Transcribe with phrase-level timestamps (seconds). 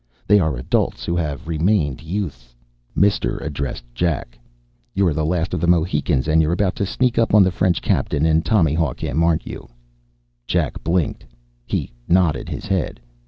[0.25, 2.55] They are adults who have remained youths."
[2.95, 4.39] Mister addressed Jack,
[4.95, 7.83] "You're the Last of the Mohicans, and you're about to sneak up on the French
[7.83, 9.69] captain and tomahawk him, aren't you?"
[10.47, 11.23] Jack blinked.
[11.67, 12.99] He nodded his head.